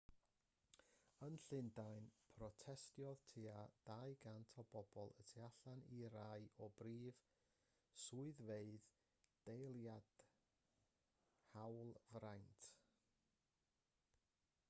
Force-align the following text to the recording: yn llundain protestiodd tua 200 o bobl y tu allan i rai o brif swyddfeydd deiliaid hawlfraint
yn 1.25 1.35
llundain 1.41 2.05
protestiodd 2.37 3.19
tua 3.31 3.57
200 3.89 4.53
o 4.61 4.63
bobl 4.77 5.13
y 5.25 5.27
tu 5.33 5.43
allan 5.49 5.83
i 5.99 6.01
rai 6.15 6.49
o 6.69 6.71
brif 6.81 7.21
swyddfeydd 8.05 8.89
deiliaid 9.51 10.25
hawlfraint 11.53 12.71